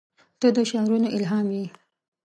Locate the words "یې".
1.57-1.65